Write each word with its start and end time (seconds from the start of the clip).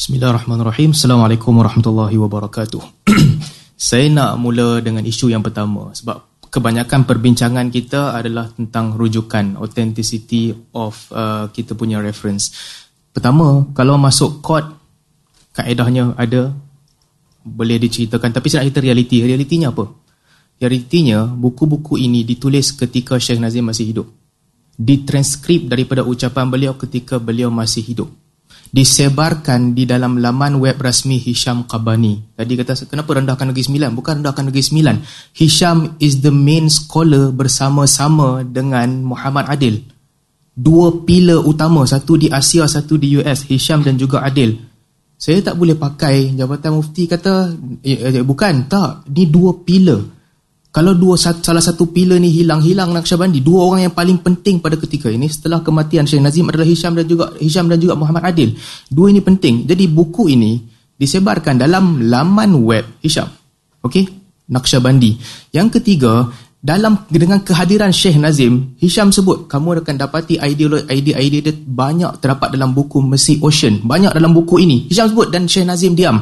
Bismillahirrahmanirrahim. 0.00 0.96
Assalamualaikum 0.96 1.60
warahmatullahi 1.60 2.16
wabarakatuh. 2.16 3.04
Saya 3.76 4.08
nak 4.08 4.40
mula 4.40 4.80
dengan 4.80 5.04
isu 5.04 5.28
yang 5.28 5.44
pertama 5.44 5.92
sebab 5.92 6.40
kebanyakan 6.48 7.04
perbincangan 7.04 7.68
kita 7.68 8.16
adalah 8.16 8.48
tentang 8.48 8.96
rujukan 8.96 9.60
authenticity 9.60 10.56
of 10.72 10.96
uh, 11.12 11.52
kita 11.52 11.76
punya 11.76 12.00
reference. 12.00 12.48
Pertama, 13.12 13.68
kalau 13.76 14.00
masuk 14.00 14.40
court 14.40 14.72
kaedahnya 15.52 16.16
ada 16.16 16.48
boleh 17.44 17.76
diceritakan 17.76 18.32
tapi 18.32 18.48
saya 18.48 18.64
nak 18.64 18.72
cerita 18.72 18.80
realiti. 18.80 19.20
Realitinya 19.20 19.68
apa? 19.68 19.84
Realitinya 20.64 21.28
buku-buku 21.28 22.00
ini 22.00 22.24
ditulis 22.24 22.72
ketika 22.72 23.20
Syekh 23.20 23.36
Nazim 23.36 23.68
masih 23.68 23.92
hidup. 23.92 24.08
Ditranskrip 24.80 25.68
daripada 25.68 26.08
ucapan 26.08 26.48
beliau 26.48 26.72
ketika 26.80 27.20
beliau 27.20 27.52
masih 27.52 27.84
hidup 27.84 28.08
disebarkan 28.70 29.74
di 29.74 29.82
dalam 29.82 30.22
laman 30.22 30.62
web 30.62 30.78
rasmi 30.78 31.18
Hisham 31.18 31.66
Qabani. 31.66 32.38
Tadi 32.38 32.52
kata 32.54 32.86
kenapa 32.86 33.18
rendahkan 33.18 33.50
Negeri 33.50 33.66
Sembilan? 33.66 33.90
Bukan 33.98 34.12
rendahkan 34.22 34.46
Negeri 34.46 34.62
Sembilan. 34.62 34.96
Hisham 35.34 35.98
is 35.98 36.22
the 36.22 36.30
main 36.30 36.70
scholar 36.70 37.34
bersama-sama 37.34 38.46
dengan 38.46 39.02
Muhammad 39.02 39.50
Adil. 39.50 39.82
Dua 40.54 41.02
pilar 41.02 41.42
utama, 41.42 41.82
satu 41.86 42.14
di 42.14 42.30
Asia, 42.30 42.66
satu 42.70 42.94
di 42.94 43.18
US, 43.18 43.46
Hisham 43.50 43.82
dan 43.82 43.98
juga 43.98 44.22
Adil. 44.22 44.54
Saya 45.20 45.44
tak 45.44 45.58
boleh 45.58 45.76
pakai 45.76 46.32
jabatan 46.32 46.80
mufti 46.80 47.04
kata 47.04 47.52
eh, 47.84 48.22
eh, 48.22 48.24
bukan, 48.24 48.70
tak. 48.70 49.04
Ni 49.12 49.28
dua 49.28 49.52
pilar. 49.66 50.19
Kalau 50.70 50.94
dua 50.94 51.18
salah 51.18 51.58
satu 51.58 51.90
pilar 51.90 52.22
ni 52.22 52.30
hilang-hilang 52.30 52.94
Naqsyabandi, 52.94 53.42
dua 53.42 53.66
orang 53.66 53.90
yang 53.90 53.94
paling 53.94 54.22
penting 54.22 54.62
pada 54.62 54.78
ketika 54.78 55.10
ini 55.10 55.26
setelah 55.26 55.66
kematian 55.66 56.06
Syekh 56.06 56.22
Nazim 56.22 56.46
adalah 56.46 56.62
Hisham 56.62 56.94
dan 56.94 57.10
juga 57.10 57.34
Hisham 57.42 57.66
dan 57.66 57.82
juga 57.82 57.98
Muhammad 57.98 58.30
Adil. 58.30 58.54
Dua 58.86 59.10
ini 59.10 59.18
penting. 59.18 59.66
Jadi 59.66 59.90
buku 59.90 60.30
ini 60.30 60.62
disebarkan 60.94 61.58
dalam 61.58 62.06
laman 62.06 62.54
web 62.62 62.86
Hisham. 63.02 63.26
Okey? 63.82 64.06
Naqsyabandi. 64.46 65.18
Yang 65.50 65.82
ketiga, 65.82 66.30
dalam 66.62 67.02
dengan 67.10 67.42
kehadiran 67.42 67.90
Syekh 67.90 68.22
Nazim, 68.22 68.78
Hisham 68.78 69.10
sebut 69.10 69.50
kamu 69.50 69.82
akan 69.82 69.96
dapati 69.96 70.38
idea-idea 70.38 71.50
banyak 71.66 72.22
terdapat 72.22 72.54
dalam 72.54 72.70
buku 72.76 73.02
Mercy 73.02 73.42
Ocean. 73.42 73.82
Banyak 73.82 74.14
dalam 74.14 74.30
buku 74.30 74.62
ini. 74.62 74.86
Hisham 74.86 75.10
sebut 75.10 75.34
dan 75.34 75.50
Syekh 75.50 75.66
Nazim 75.66 75.98
diam. 75.98 76.20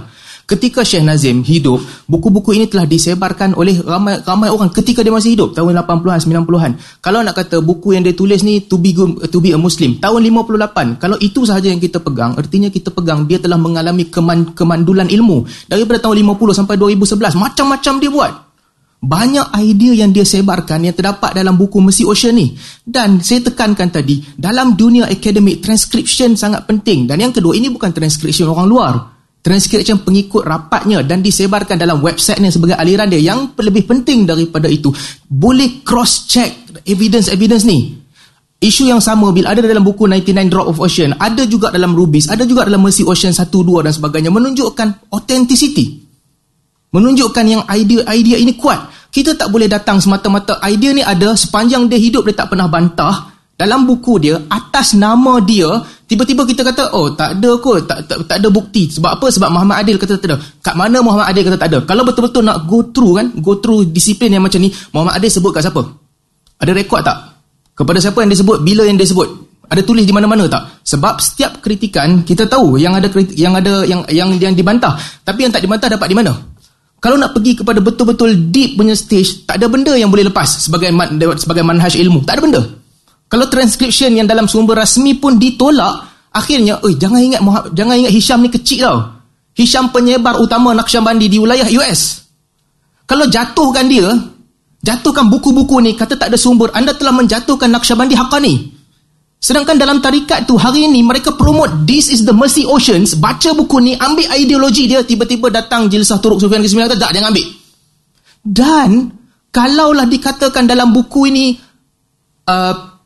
Ketika 0.48 0.80
Syekh 0.80 1.04
Nazim 1.04 1.44
hidup, 1.44 1.76
buku-buku 2.08 2.56
ini 2.56 2.64
telah 2.64 2.88
disebarkan 2.88 3.52
oleh 3.52 3.84
ramai 3.84 4.16
ramai 4.24 4.48
orang 4.48 4.72
ketika 4.72 5.04
dia 5.04 5.12
masih 5.12 5.36
hidup, 5.36 5.52
tahun 5.52 5.76
80-an, 5.76 6.24
90-an. 6.24 6.72
Kalau 7.04 7.20
nak 7.20 7.36
kata 7.36 7.60
buku 7.60 7.92
yang 7.92 8.00
dia 8.00 8.16
tulis 8.16 8.40
ni 8.40 8.64
to 8.64 8.80
be, 8.80 8.96
to 9.28 9.44
be 9.44 9.52
a 9.52 9.60
Muslim, 9.60 10.00
tahun 10.00 10.24
58. 10.24 11.04
Kalau 11.04 11.20
itu 11.20 11.44
sahaja 11.44 11.68
yang 11.68 11.76
kita 11.76 12.00
pegang, 12.00 12.32
artinya 12.32 12.72
kita 12.72 12.88
pegang 12.88 13.28
dia 13.28 13.36
telah 13.36 13.60
mengalami 13.60 14.08
keman, 14.08 14.56
kemandulan 14.56 15.12
ilmu. 15.12 15.44
Daripada 15.68 16.08
tahun 16.08 16.24
50 16.24 16.64
sampai 16.64 16.80
2011, 16.80 17.36
macam-macam 17.36 17.92
dia 18.00 18.08
buat. 18.08 18.32
Banyak 19.04 19.52
idea 19.60 20.00
yang 20.00 20.16
dia 20.16 20.24
sebarkan 20.24 20.88
yang 20.88 20.96
terdapat 20.96 21.36
dalam 21.36 21.60
buku 21.60 21.76
Mercy 21.84 22.08
Ocean 22.08 22.32
ni. 22.32 22.56
Dan 22.88 23.20
saya 23.20 23.44
tekankan 23.44 23.92
tadi, 23.92 24.24
dalam 24.32 24.80
dunia 24.80 25.12
akademik, 25.12 25.60
transcription 25.60 26.40
sangat 26.40 26.64
penting. 26.64 27.04
Dan 27.04 27.20
yang 27.20 27.36
kedua, 27.36 27.52
ini 27.52 27.68
bukan 27.68 27.92
transcription 27.92 28.48
orang 28.48 28.64
luar 28.64 29.17
transcription 29.42 30.02
pengikut 30.02 30.44
rapatnya 30.44 31.00
dan 31.06 31.22
disebarkan 31.22 31.78
dalam 31.78 32.02
website 32.02 32.42
sebagai 32.50 32.76
aliran 32.76 33.08
dia 33.08 33.22
yang 33.22 33.54
lebih 33.54 33.86
penting 33.86 34.26
daripada 34.28 34.66
itu. 34.66 34.92
Boleh 35.26 35.80
cross 35.86 36.26
check 36.26 36.82
evidence-evidence 36.84 37.64
ni. 37.64 37.98
Isu 38.58 38.90
yang 38.90 38.98
sama 38.98 39.30
bila 39.30 39.54
ada 39.54 39.62
dalam 39.62 39.86
buku 39.86 40.10
99 40.10 40.50
Drop 40.50 40.66
of 40.66 40.82
Ocean 40.82 41.14
ada 41.14 41.46
juga 41.46 41.70
dalam 41.70 41.94
Rubis 41.94 42.26
ada 42.26 42.42
juga 42.42 42.66
dalam 42.66 42.82
Mercy 42.82 43.06
Ocean 43.06 43.30
1, 43.30 43.46
2 43.46 43.86
dan 43.86 43.94
sebagainya 43.94 44.34
menunjukkan 44.34 45.14
authenticity. 45.14 46.02
Menunjukkan 46.90 47.44
yang 47.46 47.62
idea-idea 47.70 48.40
ini 48.40 48.58
kuat. 48.58 48.90
Kita 49.14 49.38
tak 49.38 49.54
boleh 49.54 49.70
datang 49.70 50.02
semata-mata 50.02 50.58
idea 50.66 50.90
ni 50.90 51.06
ada 51.06 51.38
sepanjang 51.38 51.86
dia 51.86 52.02
hidup 52.02 52.26
dia 52.26 52.34
tak 52.34 52.50
pernah 52.50 52.66
bantah 52.66 53.37
dalam 53.58 53.90
buku 53.90 54.22
dia 54.22 54.38
atas 54.46 54.94
nama 54.94 55.42
dia 55.42 55.66
tiba-tiba 56.06 56.46
kita 56.46 56.62
kata 56.62 56.94
oh 56.94 57.10
tak 57.18 57.42
ada 57.42 57.58
kot 57.58 57.90
tak, 57.90 58.06
tak, 58.06 58.22
tak 58.30 58.36
ada 58.38 58.48
bukti. 58.54 58.86
Sebab 58.86 59.18
apa? 59.18 59.26
Sebab 59.34 59.50
Muhammad 59.50 59.82
Adil 59.82 59.98
kata 59.98 60.14
tak 60.14 60.30
ada. 60.30 60.38
Kat 60.62 60.78
mana 60.78 61.02
Muhammad 61.02 61.26
Adil 61.26 61.42
kata 61.42 61.58
tak 61.58 61.74
ada? 61.74 61.82
Kalau 61.82 62.06
betul-betul 62.06 62.46
nak 62.46 62.70
go 62.70 62.86
through 62.94 63.18
kan 63.18 63.26
go 63.42 63.58
through 63.58 63.90
disiplin 63.90 64.30
yang 64.30 64.46
macam 64.46 64.62
ni 64.62 64.70
Muhammad 64.94 65.18
Adil 65.18 65.34
sebut 65.34 65.50
kat 65.50 65.66
siapa? 65.66 65.82
Ada 66.62 66.70
rekod 66.70 67.02
tak? 67.02 67.18
Kepada 67.74 67.98
siapa 67.98 68.22
yang 68.22 68.30
disebut 68.30 68.62
bila 68.62 68.86
yang 68.86 68.94
disebut? 68.94 69.26
Ada 69.68 69.82
tulis 69.82 70.06
di 70.06 70.14
mana-mana 70.14 70.46
tak? 70.46 70.86
Sebab 70.86 71.18
setiap 71.18 71.58
kritikan 71.58 72.22
kita 72.22 72.46
tahu 72.46 72.78
yang 72.78 72.94
ada 72.94 73.10
yang 73.34 73.58
ada 73.58 73.82
yang 73.82 74.06
yang 74.06 74.38
yang 74.38 74.54
dibantah. 74.54 74.94
Tapi 75.26 75.44
yang 75.44 75.50
tak 75.50 75.66
dibantah 75.66 75.90
dapat 75.90 76.06
di 76.06 76.14
mana? 76.14 76.30
Kalau 77.02 77.18
nak 77.18 77.34
pergi 77.34 77.58
kepada 77.58 77.82
betul-betul 77.82 78.54
deep 78.54 78.78
punya 78.78 78.94
stage 78.94 79.42
tak 79.50 79.58
ada 79.58 79.66
benda 79.66 79.98
yang 79.98 80.14
boleh 80.14 80.30
lepas 80.30 80.46
sebagai 80.46 80.94
sebagai 81.42 81.66
manhaj 81.66 81.98
ilmu. 81.98 82.22
Tak 82.22 82.38
ada 82.38 82.42
benda 82.46 82.62
kalau 83.28 83.46
transcription 83.52 84.16
yang 84.16 84.24
dalam 84.24 84.48
sumber 84.48 84.80
rasmi 84.80 85.20
pun 85.20 85.36
ditolak, 85.36 86.08
akhirnya, 86.32 86.80
oi 86.80 86.96
jangan 86.96 87.20
ingat 87.20 87.40
jangan 87.76 87.94
ingat 88.00 88.12
Hisham 88.12 88.40
ni 88.40 88.48
kecil 88.48 88.80
tau. 88.80 88.98
Hisham 89.52 89.92
penyebar 89.92 90.40
utama 90.40 90.72
Naqsyabandi 90.72 91.28
di 91.28 91.36
wilayah 91.36 91.68
US. 91.76 92.24
Kalau 93.04 93.28
jatuhkan 93.28 93.84
dia, 93.84 94.08
jatuhkan 94.80 95.28
buku-buku 95.28 95.76
ni 95.84 95.92
kata 95.92 96.16
tak 96.16 96.32
ada 96.32 96.40
sumber, 96.40 96.72
anda 96.72 96.96
telah 96.96 97.12
menjatuhkan 97.12 97.68
Naqsyabandi 97.68 98.16
Haqqani. 98.16 98.54
Sedangkan 99.38 99.78
dalam 99.78 100.02
tarikat 100.02 100.50
tu 100.50 100.58
hari 100.58 100.90
ini 100.90 100.98
mereka 101.04 101.30
promote 101.36 101.86
this 101.86 102.10
is 102.10 102.26
the 102.26 102.34
mercy 102.34 102.66
oceans, 102.66 103.14
baca 103.14 103.54
buku 103.54 103.78
ni, 103.78 103.92
ambil 103.94 104.24
ideologi 104.34 104.88
dia, 104.88 105.04
tiba-tiba 105.04 105.52
datang 105.52 105.86
jilsah 105.86 106.18
Turuk 106.18 106.42
Sufian 106.42 106.64
ke-9 106.64 106.90
kata 106.90 106.96
tak 106.96 107.12
jangan 107.14 107.30
ambil. 107.30 107.46
Dan 108.42 108.88
kalaulah 109.52 110.08
dikatakan 110.08 110.64
dalam 110.66 110.90
buku 110.90 111.30
ini 111.30 111.46
uh, 112.50 112.97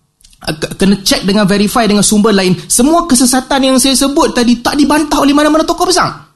kena 0.74 0.98
check 1.06 1.22
dengan 1.22 1.46
verify 1.46 1.86
dengan 1.86 2.02
sumber 2.02 2.34
lain. 2.34 2.58
Semua 2.66 3.06
kesesatan 3.06 3.62
yang 3.62 3.76
saya 3.78 3.94
sebut 3.94 4.34
tadi 4.34 4.58
tak 4.58 4.74
dibantah 4.74 5.22
oleh 5.22 5.30
mana-mana 5.30 5.62
tokoh 5.62 5.86
besar. 5.86 6.32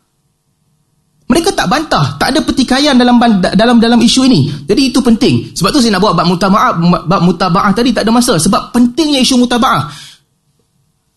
Mereka 1.26 1.58
tak 1.58 1.66
bantah. 1.66 2.14
Tak 2.22 2.30
ada 2.30 2.40
pertikaian 2.46 2.94
dalam 2.94 3.18
dalam 3.42 3.82
dalam 3.82 3.98
isu 3.98 4.30
ini. 4.30 4.46
Jadi 4.62 4.94
itu 4.94 5.02
penting. 5.02 5.50
Sebab 5.58 5.74
tu 5.74 5.82
saya 5.82 5.98
nak 5.98 6.06
buat 6.06 6.14
bab 6.14 6.26
mutaba'ah 6.30 6.78
bab 7.02 7.20
mutaba'ah 7.26 7.74
tadi 7.74 7.90
tak 7.90 8.06
ada 8.06 8.14
masa. 8.14 8.38
Sebab 8.38 8.70
pentingnya 8.70 9.18
isu 9.26 9.34
mutaba'ah. 9.42 9.90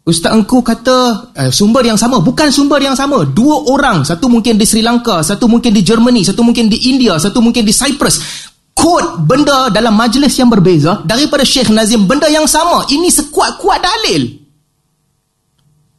Ustaz 0.09 0.33
Engku 0.33 0.65
kata 0.65 1.29
eh, 1.37 1.51
sumber 1.53 1.85
yang 1.85 1.93
sama. 1.93 2.25
Bukan 2.25 2.49
sumber 2.49 2.81
yang 2.81 2.97
sama. 2.97 3.21
Dua 3.21 3.69
orang. 3.69 4.01
Satu 4.01 4.25
mungkin 4.25 4.57
di 4.57 4.65
Sri 4.65 4.81
Lanka 4.81 5.21
satu 5.21 5.45
mungkin 5.45 5.69
di 5.69 5.85
Germany 5.85 6.25
satu 6.25 6.41
mungkin 6.41 6.65
di 6.65 6.89
India 6.89 7.13
satu 7.21 7.37
mungkin 7.37 7.61
di 7.61 7.69
Cyprus 7.69 8.48
quote 8.79 9.27
benda 9.27 9.67
dalam 9.67 9.91
majlis 9.91 10.31
yang 10.39 10.47
berbeza 10.47 11.03
daripada 11.03 11.43
Syekh 11.43 11.67
Nazim 11.75 12.07
benda 12.07 12.31
yang 12.31 12.47
sama. 12.47 12.87
Ini 12.87 13.11
sekuat-kuat 13.11 13.79
dalil. 13.83 14.39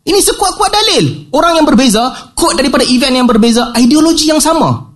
Ini 0.01 0.17
sekuat-kuat 0.17 0.71
dalil. 0.73 1.05
Orang 1.37 1.61
yang 1.61 1.69
berbeza 1.69 2.33
quote 2.33 2.57
daripada 2.57 2.89
event 2.89 3.21
yang 3.21 3.29
berbeza 3.29 3.77
ideologi 3.77 4.33
yang 4.33 4.41
sama. 4.41 4.89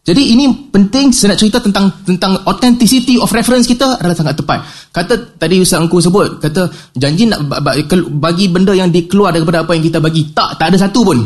Jadi 0.00 0.32
ini 0.32 0.72
penting 0.72 1.12
saya 1.12 1.36
nak 1.36 1.44
cerita 1.44 1.60
tentang 1.60 1.92
tentang 2.08 2.40
authenticity 2.48 3.20
of 3.20 3.28
reference 3.36 3.68
kita 3.68 4.00
adalah 4.00 4.16
sangat 4.16 4.40
tepat. 4.40 4.64
Kata 4.88 5.36
tadi 5.36 5.60
Ustaz 5.60 5.76
Engku 5.76 6.00
sebut 6.00 6.40
kata 6.40 6.72
janji 6.96 7.28
nak 7.28 7.44
bagi 8.16 8.48
benda 8.48 8.72
yang 8.72 8.88
dikeluar 8.88 9.36
daripada 9.36 9.60
apa 9.60 9.76
yang 9.76 9.84
kita 9.84 10.00
bagi. 10.00 10.32
Tak 10.32 10.56
tak 10.56 10.72
ada 10.72 10.88
satu 10.88 11.04
pun. 11.04 11.20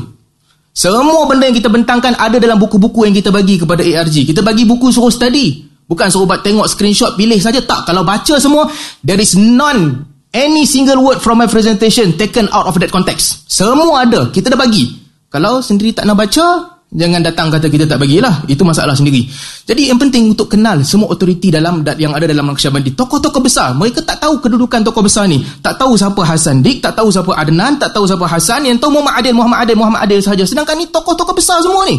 Semua 0.74 1.22
benda 1.30 1.46
yang 1.46 1.54
kita 1.54 1.70
bentangkan 1.70 2.18
ada 2.18 2.34
dalam 2.42 2.58
buku-buku 2.58 3.06
yang 3.06 3.14
kita 3.14 3.30
bagi 3.30 3.62
kepada 3.62 3.86
ARG 3.86 4.26
kita 4.26 4.42
bagi 4.42 4.66
buku 4.66 4.90
suruh 4.90 5.06
study 5.06 5.63
Bukan 5.84 6.08
suruh 6.08 6.24
buat 6.24 6.40
tengok 6.40 6.64
screenshot 6.64 7.12
pilih 7.16 7.36
saja 7.36 7.60
tak. 7.60 7.84
Kalau 7.84 8.02
baca 8.02 8.34
semua 8.40 8.68
there 9.04 9.20
is 9.20 9.36
none 9.36 10.08
any 10.34 10.66
single 10.66 11.04
word 11.04 11.22
from 11.22 11.38
my 11.38 11.46
presentation 11.46 12.16
taken 12.18 12.48
out 12.50 12.66
of 12.66 12.74
that 12.80 12.90
context. 12.90 13.46
Semua 13.46 14.02
ada. 14.02 14.32
Kita 14.32 14.50
dah 14.50 14.58
bagi. 14.58 14.96
Kalau 15.30 15.62
sendiri 15.62 15.90
tak 15.90 16.06
nak 16.06 16.14
baca, 16.14 16.46
jangan 16.94 17.18
datang 17.22 17.50
kata 17.50 17.66
kita 17.66 17.90
tak 17.90 17.98
bagilah. 17.98 18.46
Itu 18.46 18.62
masalah 18.62 18.94
sendiri. 18.94 19.26
Jadi 19.66 19.90
yang 19.90 19.98
penting 19.98 20.30
untuk 20.30 20.46
kenal 20.50 20.82
semua 20.86 21.10
otoriti 21.10 21.50
dalam 21.50 21.82
yang 21.98 22.14
ada 22.14 22.26
dalam 22.30 22.50
Naqsyabandi. 22.54 22.94
Tokoh-tokoh 22.94 23.42
besar, 23.42 23.74
mereka 23.74 24.02
tak 24.02 24.22
tahu 24.22 24.38
kedudukan 24.38 24.86
tokoh 24.86 25.02
besar 25.02 25.26
ni. 25.26 25.42
Tak 25.62 25.78
tahu 25.78 25.98
siapa 25.98 26.22
Hasan 26.22 26.62
Dik, 26.62 26.82
tak 26.82 26.94
tahu 26.98 27.10
siapa 27.10 27.34
Adnan, 27.34 27.82
tak 27.82 27.94
tahu 27.94 28.06
siapa 28.06 28.26
Hasan, 28.30 28.66
yang 28.70 28.78
tahu 28.78 28.94
Muhammad 28.94 29.22
Adil, 29.22 29.34
Muhammad 29.34 29.58
Adil, 29.66 29.76
Muhammad 29.78 30.00
Adil 30.06 30.20
sahaja. 30.22 30.44
Sedangkan 30.46 30.78
ni 30.78 30.86
tokoh-tokoh 30.86 31.34
besar 31.34 31.58
semua 31.62 31.82
ni. 31.90 31.98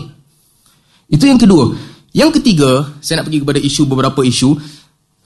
Itu 1.12 1.28
yang 1.28 1.38
kedua. 1.38 1.95
Yang 2.16 2.40
ketiga, 2.40 2.96
saya 3.04 3.20
nak 3.20 3.28
pergi 3.28 3.44
kepada 3.44 3.60
isu 3.60 3.84
beberapa 3.84 4.24
isu. 4.24 4.56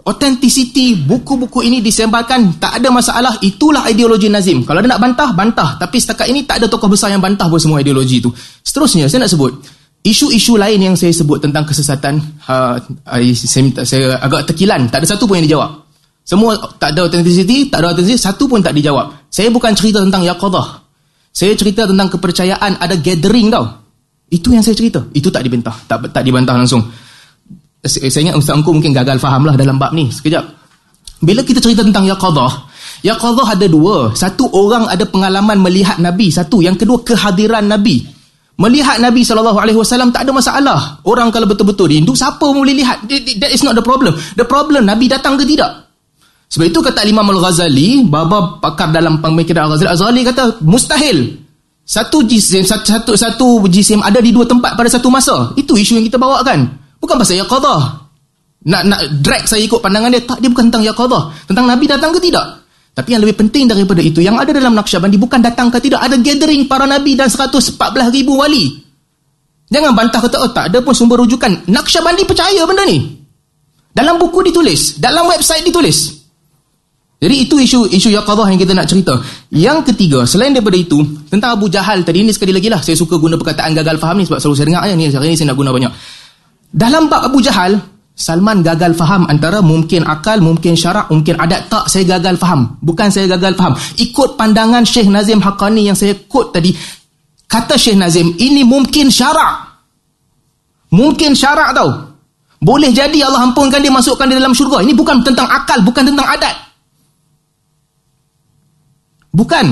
Authenticity 0.10 0.98
buku-buku 1.06 1.62
ini 1.62 1.86
disebarkan 1.86 2.58
tak 2.58 2.82
ada 2.82 2.90
masalah 2.90 3.38
itulah 3.46 3.86
ideologi 3.86 4.26
Nazim. 4.26 4.66
Kalau 4.66 4.82
ada 4.82 4.98
nak 4.98 4.98
bantah 4.98 5.30
bantah. 5.38 5.70
Tapi 5.78 6.02
setakat 6.02 6.26
ini 6.34 6.50
tak 6.50 6.64
ada 6.64 6.66
tokoh 6.66 6.90
besar 6.90 7.14
yang 7.14 7.22
bantah 7.22 7.46
pun 7.46 7.62
semua 7.62 7.78
ideologi 7.78 8.18
itu 8.18 8.34
seterusnya 8.66 9.06
saya 9.06 9.28
nak 9.28 9.32
sebut 9.38 9.54
isu-isu 10.02 10.56
lain 10.56 10.80
yang 10.82 10.96
saya 10.96 11.14
sebut 11.14 11.44
tentang 11.44 11.68
kesesatan 11.68 12.18
uh, 12.48 12.80
saya, 13.36 13.62
minta, 13.62 13.84
saya 13.84 14.18
agak 14.18 14.50
terkilan 14.50 14.88
tak 14.90 15.04
ada 15.04 15.08
satu 15.14 15.30
pun 15.30 15.38
yang 15.38 15.46
dijawab. 15.46 15.86
Semua 16.26 16.58
tak 16.80 16.98
ada 16.98 17.06
authenticity 17.06 17.70
tak 17.70 17.86
ada 17.86 17.94
authenticity 17.94 18.18
satu 18.18 18.50
pun 18.50 18.66
tak 18.66 18.74
dijawab. 18.74 19.30
Saya 19.30 19.54
bukan 19.54 19.78
cerita 19.78 20.02
tentang 20.02 20.26
Yaqadah 20.26 20.90
Saya 21.30 21.54
cerita 21.54 21.86
tentang 21.86 22.10
kepercayaan 22.10 22.82
ada 22.82 22.96
gathering 22.98 23.54
tau. 23.54 23.79
Itu 24.30 24.54
yang 24.54 24.62
saya 24.62 24.78
cerita. 24.78 25.02
Itu 25.12 25.34
tak 25.34 25.42
dibantah. 25.42 25.74
Tak 25.90 26.14
tak 26.14 26.22
dibantah 26.22 26.54
langsung. 26.54 26.86
Saya, 27.82 28.12
saya 28.14 28.30
ingat 28.30 28.38
Ustaz 28.38 28.54
Engku 28.56 28.70
mungkin 28.70 28.94
gagal 28.94 29.18
faham 29.18 29.50
lah 29.50 29.58
dalam 29.58 29.82
bab 29.82 29.92
ni. 29.92 30.10
Sekejap. 30.14 30.46
Bila 31.20 31.44
kita 31.44 31.60
cerita 31.60 31.84
tentang 31.84 32.08
Yaqadah, 32.08 32.52
Yaqadah 33.04 33.48
ada 33.58 33.68
dua. 33.68 34.14
Satu 34.16 34.48
orang 34.54 34.88
ada 34.88 35.04
pengalaman 35.04 35.60
melihat 35.60 35.98
Nabi. 35.98 36.30
Satu. 36.30 36.62
Yang 36.62 36.86
kedua 36.86 37.02
kehadiran 37.04 37.66
Nabi. 37.66 38.06
Melihat 38.60 39.00
Nabi 39.00 39.24
SAW 39.24 39.56
tak 40.12 40.28
ada 40.28 40.32
masalah. 40.36 40.80
Orang 41.08 41.32
kalau 41.32 41.48
betul-betul 41.48 41.96
rindu, 41.96 42.12
siapa 42.12 42.44
boleh 42.44 42.76
lihat? 42.76 43.08
That 43.40 43.56
is 43.56 43.64
not 43.64 43.72
the 43.72 43.84
problem. 43.84 44.20
The 44.36 44.44
problem, 44.44 44.84
Nabi 44.84 45.08
datang 45.08 45.40
ke 45.40 45.48
tidak? 45.48 45.88
Sebab 46.52 46.66
itu 46.68 46.80
kata 46.84 47.08
Imam 47.08 47.24
Al-Ghazali, 47.30 48.04
baba 48.04 48.60
pakar 48.60 48.92
dalam 48.92 49.24
pemikiran 49.24 49.72
Al-Ghazali, 49.72 49.90
Al-Ghazali 49.96 50.22
kata 50.28 50.44
mustahil. 50.68 51.18
Satu 51.90 52.22
jisim, 52.22 52.62
satu, 52.62 53.18
satu, 53.18 53.66
jisim 53.66 53.98
ada 54.06 54.22
di 54.22 54.30
dua 54.30 54.46
tempat 54.46 54.78
pada 54.78 54.86
satu 54.86 55.10
masa. 55.10 55.58
Itu 55.58 55.74
isu 55.74 55.98
yang 55.98 56.06
kita 56.06 56.22
bawakan. 56.22 56.70
Bukan 57.02 57.18
pasal 57.18 57.42
Yaqadah. 57.42 57.82
Nak 58.70 58.82
nak 58.86 59.02
drag 59.26 59.50
saya 59.50 59.66
ikut 59.66 59.82
pandangan 59.82 60.14
dia. 60.14 60.22
Tak, 60.22 60.38
dia 60.38 60.54
bukan 60.54 60.70
tentang 60.70 60.86
Yaqadah. 60.86 61.50
Tentang 61.50 61.66
Nabi 61.66 61.90
datang 61.90 62.14
ke 62.14 62.22
tidak? 62.22 62.62
Tapi 62.94 63.10
yang 63.18 63.26
lebih 63.26 63.42
penting 63.42 63.66
daripada 63.66 64.06
itu, 64.06 64.22
yang 64.22 64.38
ada 64.38 64.54
dalam 64.54 64.78
Naqsyabandi 64.78 65.18
bukan 65.18 65.42
datang 65.42 65.74
ke 65.74 65.82
tidak, 65.82 66.04
ada 66.04 66.20
gathering 66.20 66.68
para 66.70 66.86
Nabi 66.86 67.18
dan 67.18 67.32
114 67.32 67.80
ribu 68.14 68.38
wali. 68.38 68.86
Jangan 69.74 69.96
bantah 69.96 70.20
kata, 70.20 70.38
oh 70.46 70.52
tak 70.54 70.70
ada 70.70 70.86
pun 70.86 70.94
sumber 70.94 71.18
rujukan. 71.26 71.66
Naqsyabandi 71.74 72.28
percaya 72.28 72.70
benda 72.70 72.86
ni. 72.86 73.18
Dalam 73.90 74.22
buku 74.22 74.46
ditulis, 74.46 75.00
dalam 75.02 75.26
website 75.26 75.66
ditulis. 75.66 76.19
Jadi 77.20 77.36
itu 77.36 77.60
isu 77.60 77.80
isu 77.92 78.16
yaqadah 78.16 78.48
yang 78.48 78.60
kita 78.60 78.72
nak 78.72 78.88
cerita. 78.88 79.20
Yang 79.52 79.92
ketiga, 79.92 80.24
selain 80.24 80.56
daripada 80.56 80.80
itu, 80.80 81.04
tentang 81.28 81.60
Abu 81.60 81.68
Jahal 81.68 82.08
tadi 82.08 82.24
ini 82.24 82.32
sekali 82.32 82.56
lagi 82.56 82.72
lah. 82.72 82.80
Saya 82.80 82.96
suka 82.96 83.20
guna 83.20 83.36
perkataan 83.36 83.76
gagal 83.76 84.00
faham 84.00 84.24
ni 84.24 84.24
sebab 84.24 84.40
selalu 84.40 84.56
saya 84.56 84.68
dengar 84.72 84.82
ni. 84.96 85.12
Hari 85.12 85.28
ini 85.28 85.36
saya 85.36 85.52
nak 85.52 85.60
guna 85.60 85.76
banyak. 85.76 85.92
Dalam 86.72 87.12
bab 87.12 87.28
Abu 87.28 87.44
Jahal, 87.44 87.76
Salman 88.20 88.64
gagal 88.64 88.96
faham 88.96 89.28
antara 89.28 89.60
mungkin 89.60 90.08
akal, 90.08 90.40
mungkin 90.40 90.80
syarak, 90.80 91.12
mungkin 91.12 91.36
adat. 91.40 91.68
Tak, 91.68 91.92
saya 91.92 92.08
gagal 92.08 92.40
faham. 92.40 92.80
Bukan 92.80 93.12
saya 93.12 93.28
gagal 93.36 93.56
faham. 93.60 93.76
Ikut 94.00 94.40
pandangan 94.40 94.88
Syekh 94.88 95.12
Nazim 95.12 95.44
Haqqani 95.44 95.88
yang 95.92 95.96
saya 96.00 96.16
quote 96.28 96.56
tadi. 96.56 96.72
Kata 97.48 97.76
Syekh 97.76 98.00
Nazim, 98.00 98.32
ini 98.40 98.64
mungkin 98.64 99.12
syarak. 99.12 99.72
Mungkin 100.92 101.36
syarak 101.36 101.76
tau. 101.76 102.16
Boleh 102.60 102.92
jadi 102.92 103.24
Allah 103.24 103.44
ampunkan 103.44 103.80
dia 103.80 103.92
masukkan 103.92 104.28
dia 104.28 104.36
dalam 104.36 104.52
syurga. 104.52 104.84
Ini 104.84 104.92
bukan 104.96 105.24
tentang 105.24 105.48
akal, 105.48 105.80
bukan 105.84 106.04
tentang 106.08 106.28
adat. 106.28 106.69
Bukan. 109.30 109.66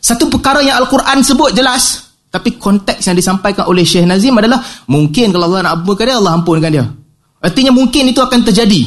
Satu 0.00 0.32
perkara 0.32 0.64
yang 0.64 0.80
Al-Quran 0.80 1.20
sebut 1.20 1.52
jelas. 1.52 2.10
Tapi 2.30 2.54
konteks 2.56 3.10
yang 3.10 3.18
disampaikan 3.18 3.66
oleh 3.66 3.82
Syekh 3.82 4.06
Nazim 4.06 4.38
adalah 4.38 4.62
mungkin 4.86 5.34
kalau 5.34 5.50
Allah 5.50 5.66
nak 5.66 5.82
ampunkan 5.82 6.04
dia, 6.06 6.16
Allah 6.16 6.32
ampunkan 6.38 6.70
dia. 6.70 6.86
Artinya 7.42 7.72
mungkin 7.74 8.06
itu 8.06 8.22
akan 8.22 8.40
terjadi. 8.46 8.80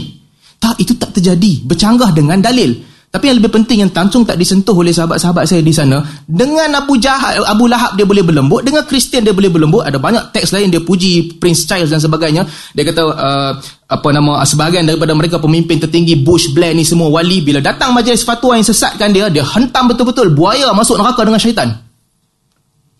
Tak, 0.63 0.80
itu 0.80 0.95
tak 0.95 1.12
terjadi. 1.12 1.68
Bercanggah 1.68 2.16
dengan 2.16 2.40
dalil. 2.40 2.93
Tapi 3.13 3.30
yang 3.30 3.38
lebih 3.38 3.54
penting 3.54 3.86
yang 3.86 3.94
tancung 3.94 4.25
tak 4.25 4.42
disentuh 4.42 4.74
oleh 4.74 4.89
sahabat-sahabat 4.89 5.45
saya 5.45 5.62
di 5.62 5.69
sana. 5.69 6.01
Dengan 6.25 6.74
Abu 6.74 6.98
Jahal, 6.98 7.45
Abu 7.45 7.69
Lahab 7.69 7.94
dia 7.94 8.10
boleh 8.10 8.25
berlembut. 8.25 8.65
Dengan 8.65 8.81
Kristian 8.89 9.21
dia 9.21 9.38
boleh 9.38 9.54
berlembut. 9.54 9.86
Ada 9.86 10.01
banyak 10.01 10.33
teks 10.33 10.50
lain 10.50 10.74
dia 10.74 10.81
puji 10.81 11.38
Prince 11.38 11.69
Charles 11.69 11.94
dan 11.94 12.01
sebagainya. 12.01 12.42
Dia 12.74 12.81
kata 12.81 13.04
uh, 13.06 13.51
apa 13.86 14.07
nama 14.10 14.42
sebahagian 14.42 14.89
daripada 14.89 15.13
mereka 15.13 15.38
pemimpin 15.38 15.77
tertinggi 15.77 16.25
Bush, 16.25 16.57
Blair 16.57 16.74
ni 16.74 16.81
semua 16.81 17.06
wali. 17.13 17.45
Bila 17.45 17.62
datang 17.62 17.94
majlis 17.94 18.25
fatwa 18.25 18.57
yang 18.57 18.65
sesatkan 18.65 19.13
dia, 19.13 19.30
dia 19.30 19.45
hentam 19.45 19.94
betul-betul 19.94 20.33
buaya 20.33 20.74
masuk 20.74 20.98
neraka 20.98 21.21
dengan 21.21 21.38
syaitan. 21.38 21.69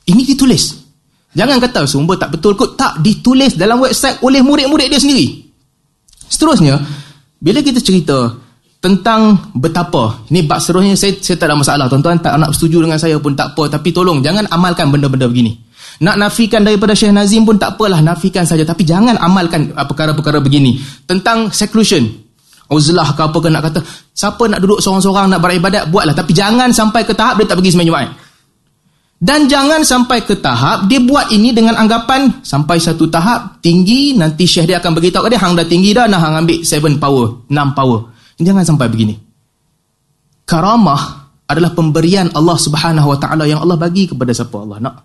Ini 0.06 0.22
ditulis. 0.30 0.78
Jangan 1.34 1.58
kata 1.58 1.90
sumber 1.90 2.22
tak 2.22 2.38
betul 2.38 2.54
kot. 2.54 2.78
Tak 2.78 3.02
ditulis 3.02 3.58
dalam 3.58 3.82
website 3.82 4.22
oleh 4.22 4.46
murid-murid 4.46 4.94
dia 4.94 5.02
sendiri. 5.02 5.42
Seterusnya, 6.30 6.78
bila 7.42 7.66
kita 7.66 7.82
cerita 7.82 8.30
tentang 8.84 9.40
betapa, 9.56 10.28
ini 10.28 10.44
bab 10.44 10.60
seterusnya 10.60 11.00
saya, 11.00 11.16
saya 11.24 11.40
tak 11.40 11.48
ada 11.48 11.56
masalah. 11.56 11.88
Tuan-tuan 11.88 12.20
tak 12.20 12.36
nak 12.36 12.52
setuju 12.52 12.84
dengan 12.84 13.00
saya 13.00 13.16
pun 13.16 13.32
tak 13.32 13.56
apa. 13.56 13.72
Tapi 13.72 13.96
tolong, 13.96 14.20
jangan 14.20 14.44
amalkan 14.52 14.92
benda-benda 14.92 15.32
begini. 15.32 15.56
Nak 16.04 16.20
nafikan 16.20 16.68
daripada 16.68 16.92
Syekh 16.92 17.16
Nazim 17.16 17.48
pun 17.48 17.56
tak 17.56 17.80
apalah, 17.80 18.04
nafikan 18.04 18.44
saja. 18.44 18.68
Tapi 18.68 18.84
jangan 18.84 19.16
amalkan 19.24 19.72
uh, 19.72 19.88
perkara-perkara 19.88 20.44
begini. 20.44 20.84
Tentang 21.08 21.48
seclusion. 21.56 22.04
Uzlah 22.68 23.16
ke 23.16 23.22
apa 23.24 23.38
ke 23.40 23.48
nak 23.48 23.64
kata, 23.72 23.80
siapa 24.12 24.44
nak 24.52 24.60
duduk 24.60 24.84
seorang-seorang 24.84 25.32
nak 25.32 25.40
beribadat, 25.40 25.88
buatlah. 25.88 26.12
Tapi 26.12 26.36
jangan 26.36 26.76
sampai 26.76 27.08
ke 27.08 27.16
tahap 27.16 27.40
dia 27.40 27.48
tak 27.48 27.64
pergi 27.64 27.72
sembahyang 27.72 27.88
Jumaat. 27.88 28.12
Dan 29.24 29.48
jangan 29.48 29.88
sampai 29.88 30.28
ke 30.28 30.36
tahap 30.44 30.92
dia 30.92 31.00
buat 31.00 31.32
ini 31.32 31.56
dengan 31.56 31.80
anggapan 31.80 32.44
sampai 32.44 32.76
satu 32.76 33.08
tahap 33.08 33.64
tinggi 33.64 34.20
nanti 34.20 34.44
syekh 34.44 34.68
dia 34.68 34.84
akan 34.84 34.92
beritahu 34.92 35.32
dia 35.32 35.40
hang 35.40 35.56
dah 35.56 35.64
tinggi 35.64 35.96
dah 35.96 36.12
nah 36.12 36.20
hang 36.20 36.44
ambil 36.44 36.60
seven 36.68 37.00
power, 37.00 37.48
enam 37.48 37.72
power. 37.72 38.13
Jangan 38.42 38.64
sampai 38.66 38.90
begini. 38.90 39.16
Karamah 40.44 41.02
adalah 41.48 41.72
pemberian 41.76 42.32
Allah 42.34 42.58
Subhanahu 42.58 43.14
Wa 43.14 43.18
Taala 43.22 43.44
yang 43.46 43.62
Allah 43.62 43.78
bagi 43.78 44.10
kepada 44.10 44.34
siapa 44.34 44.56
Allah 44.58 44.78
nak. 44.82 44.96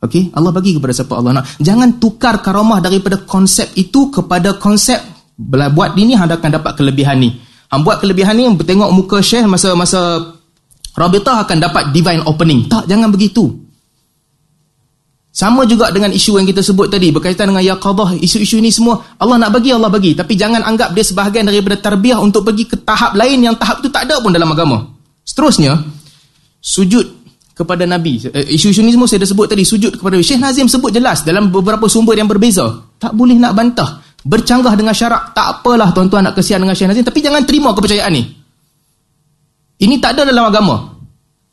Okey, 0.00 0.32
Allah 0.32 0.52
bagi 0.52 0.72
kepada 0.76 0.96
siapa 0.96 1.12
Allah 1.16 1.40
nak. 1.40 1.60
Jangan 1.60 2.00
tukar 2.00 2.40
karamah 2.40 2.80
daripada 2.80 3.20
konsep 3.20 3.68
itu 3.76 4.08
kepada 4.08 4.56
konsep 4.56 4.96
buat 5.40 5.96
ini 5.96 6.16
hang 6.16 6.28
akan 6.28 6.50
dapat 6.60 6.72
kelebihan 6.76 7.20
ni. 7.20 7.36
Hang 7.68 7.84
buat 7.84 8.00
kelebihan 8.00 8.36
ni 8.36 8.44
tengok 8.60 8.90
muka 8.92 9.20
syekh 9.20 9.44
masa 9.44 9.72
masa 9.76 10.00
Rabitah 10.90 11.46
akan 11.46 11.58
dapat 11.62 11.94
divine 11.94 12.26
opening. 12.26 12.66
Tak, 12.66 12.90
jangan 12.90 13.14
begitu. 13.14 13.46
Sama 15.30 15.62
juga 15.62 15.94
dengan 15.94 16.10
isu 16.10 16.42
yang 16.42 16.46
kita 16.50 16.58
sebut 16.58 16.90
tadi 16.90 17.14
berkaitan 17.14 17.54
dengan 17.54 17.62
yaqadah, 17.62 18.18
isu-isu 18.18 18.58
ini 18.58 18.74
semua 18.74 18.98
Allah 19.14 19.38
nak 19.38 19.54
bagi 19.54 19.70
Allah 19.70 19.86
bagi, 19.86 20.18
tapi 20.18 20.34
jangan 20.34 20.58
anggap 20.66 20.90
dia 20.90 21.06
sebahagian 21.06 21.46
daripada 21.46 21.78
tarbiyah 21.78 22.18
untuk 22.18 22.42
pergi 22.42 22.66
ke 22.66 22.74
tahap 22.82 23.14
lain 23.14 23.38
yang 23.38 23.54
tahap 23.54 23.78
itu 23.78 23.94
tak 23.94 24.10
ada 24.10 24.18
pun 24.18 24.34
dalam 24.34 24.50
agama. 24.50 24.90
Seterusnya, 25.22 25.78
sujud 26.58 27.06
kepada 27.54 27.86
Nabi. 27.86 28.26
Eh, 28.26 28.58
isu-isu 28.58 28.82
ini 28.82 28.90
semua 28.90 29.06
saya 29.06 29.22
dah 29.22 29.30
sebut 29.30 29.46
tadi, 29.46 29.62
sujud 29.62 30.02
kepada 30.02 30.18
Nabi. 30.18 30.26
Syekh 30.26 30.42
Nazim 30.42 30.66
sebut 30.66 30.90
jelas 30.90 31.22
dalam 31.22 31.54
beberapa 31.54 31.86
sumber 31.86 32.18
yang 32.18 32.26
berbeza. 32.26 32.66
Tak 32.98 33.14
boleh 33.14 33.38
nak 33.38 33.54
bantah. 33.54 34.02
Bercanggah 34.26 34.74
dengan 34.74 34.96
syarak, 34.96 35.30
tak 35.30 35.62
apalah 35.62 35.94
tuan-tuan 35.94 36.26
nak 36.26 36.34
kesian 36.34 36.58
dengan 36.58 36.74
Syekh 36.74 36.90
Nazim, 36.90 37.04
tapi 37.06 37.22
jangan 37.22 37.46
terima 37.46 37.70
kepercayaan 37.70 38.12
ni. 38.12 38.24
Ini 39.80 39.94
tak 40.02 40.18
ada 40.18 40.26
dalam 40.26 40.50
agama. 40.50 40.90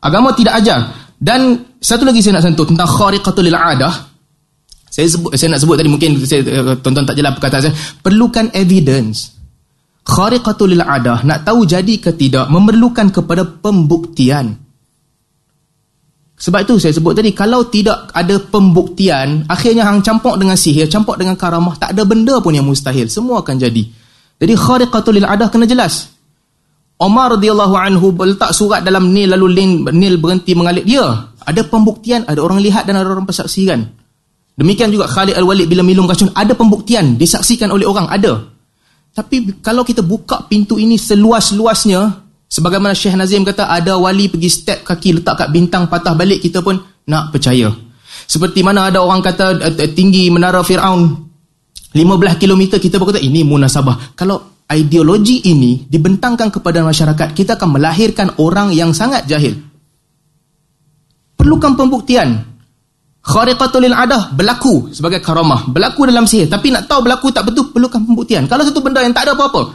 Agama 0.02 0.34
tidak 0.34 0.60
ajar. 0.66 1.12
Dan 1.16 1.67
satu 1.78 2.04
lagi 2.06 2.26
saya 2.26 2.42
nak 2.42 2.46
sentuh 2.50 2.66
tentang 2.66 2.90
khariqatul 2.90 3.50
adah. 3.54 3.94
Saya 4.88 5.06
sebut 5.14 5.32
saya 5.38 5.54
nak 5.54 5.62
sebut 5.62 5.76
tadi 5.78 5.90
mungkin 5.92 6.18
saya 6.26 6.42
eh, 6.42 6.76
tonton 6.82 7.06
tak 7.06 7.14
jelas 7.14 7.38
perkataan 7.38 7.62
saya. 7.70 7.76
Perlukan 8.02 8.50
evidence. 8.58 9.38
Khariqatul 10.08 10.80
adah 10.80 11.22
nak 11.28 11.44
tahu 11.44 11.68
jadi 11.68 12.00
ke 12.00 12.16
tidak 12.16 12.48
memerlukan 12.50 13.14
kepada 13.14 13.46
pembuktian. 13.46 14.58
Sebab 16.38 16.70
itu 16.70 16.78
saya 16.78 16.94
sebut 16.94 17.18
tadi 17.18 17.34
kalau 17.34 17.66
tidak 17.66 18.14
ada 18.14 18.38
pembuktian, 18.38 19.50
akhirnya 19.50 19.90
hang 19.90 20.06
campur 20.06 20.38
dengan 20.38 20.54
sihir, 20.54 20.86
campur 20.86 21.18
dengan 21.18 21.34
karamah, 21.34 21.74
tak 21.82 21.98
ada 21.98 22.06
benda 22.06 22.38
pun 22.38 22.54
yang 22.54 22.66
mustahil. 22.66 23.10
Semua 23.10 23.42
akan 23.42 23.58
jadi. 23.58 23.84
Jadi 24.38 24.54
khariqatul 24.54 25.18
adah 25.26 25.50
kena 25.50 25.66
jelas. 25.66 26.14
Omar 26.98 27.38
radhiyallahu 27.38 27.76
anhu 27.78 28.10
letak 28.26 28.54
surat 28.58 28.82
dalam 28.82 29.14
Nil 29.14 29.30
lalu 29.30 29.78
Nil 29.94 30.18
berhenti 30.18 30.58
mengalir 30.58 30.82
dia. 30.82 31.06
Ada 31.48 31.64
pembuktian, 31.64 32.28
ada 32.28 32.44
orang 32.44 32.60
lihat 32.60 32.84
dan 32.84 33.00
ada 33.00 33.08
orang 33.08 33.24
persaksikan. 33.24 33.88
Demikian 34.60 34.92
juga 34.92 35.08
Khalid 35.08 35.40
Al-Walid 35.40 35.72
bila 35.72 35.80
minum 35.80 36.04
racun, 36.04 36.28
ada 36.36 36.52
pembuktian, 36.52 37.16
disaksikan 37.16 37.72
oleh 37.72 37.88
orang, 37.88 38.12
ada. 38.12 38.52
Tapi 39.16 39.64
kalau 39.64 39.88
kita 39.88 40.04
buka 40.04 40.44
pintu 40.52 40.76
ini 40.76 41.00
seluas-luasnya, 41.00 42.26
sebagaimana 42.52 42.92
Syekh 42.92 43.16
Nazim 43.16 43.48
kata, 43.48 43.72
ada 43.72 43.96
wali 43.96 44.28
pergi 44.28 44.50
step 44.52 44.84
kaki 44.84 45.24
letak 45.24 45.46
kat 45.46 45.50
bintang 45.56 45.88
patah 45.88 46.14
balik, 46.14 46.44
kita 46.44 46.60
pun 46.60 46.78
nak 47.08 47.32
percaya. 47.32 47.72
Seperti 48.28 48.60
mana 48.66 48.92
ada 48.92 49.00
orang 49.00 49.24
kata 49.24 49.78
tinggi 49.96 50.28
menara 50.28 50.60
Fir'aun 50.66 51.16
15 51.96 52.42
km, 52.42 52.76
kita 52.76 53.00
pun 53.00 53.14
kata 53.14 53.22
ini 53.24 53.46
munasabah. 53.48 54.18
Kalau 54.20 54.66
ideologi 54.68 55.48
ini 55.48 55.86
dibentangkan 55.88 56.52
kepada 56.52 56.84
masyarakat, 56.84 57.32
kita 57.32 57.56
akan 57.56 57.78
melahirkan 57.80 58.36
orang 58.42 58.74
yang 58.76 58.92
sangat 58.92 59.30
jahil. 59.30 59.56
Perlukan 61.48 61.80
pembuktian. 61.80 62.44
Khariqatul 63.24 63.88
adah 63.88 64.36
berlaku 64.36 64.92
sebagai 64.92 65.24
karamah. 65.24 65.64
Berlaku 65.72 66.04
dalam 66.04 66.28
sihir. 66.28 66.52
Tapi 66.52 66.76
nak 66.76 66.92
tahu 66.92 67.08
berlaku 67.08 67.32
tak 67.32 67.48
betul, 67.48 67.72
perlukan 67.72 68.04
pembuktian. 68.04 68.52
Kalau 68.52 68.68
satu 68.68 68.84
benda 68.84 69.00
yang 69.00 69.16
tak 69.16 69.32
ada 69.32 69.40
apa-apa, 69.40 69.72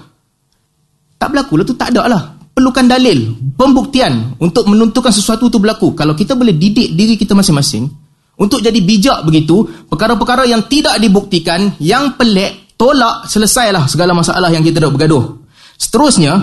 tak 1.16 1.32
berlaku, 1.32 1.64
itu 1.64 1.72
tak 1.72 1.96
ada 1.96 2.12
lah. 2.12 2.22
Perlukan 2.52 2.84
dalil, 2.84 3.32
pembuktian 3.56 4.36
untuk 4.36 4.68
menentukan 4.68 5.08
sesuatu 5.08 5.48
itu 5.48 5.56
berlaku. 5.56 5.96
Kalau 5.96 6.12
kita 6.12 6.36
boleh 6.36 6.52
didik 6.52 6.92
diri 6.92 7.16
kita 7.16 7.32
masing-masing, 7.32 7.88
untuk 8.36 8.60
jadi 8.60 8.76
bijak 8.76 9.24
begitu, 9.24 9.64
perkara-perkara 9.88 10.44
yang 10.44 10.68
tidak 10.68 11.00
dibuktikan, 11.00 11.72
yang 11.80 12.20
pelik, 12.20 12.76
tolak, 12.76 13.24
selesailah 13.32 13.88
segala 13.88 14.12
masalah 14.12 14.52
yang 14.52 14.60
kita 14.60 14.76
dah 14.76 14.92
bergaduh. 14.92 15.40
Seterusnya, 15.80 16.36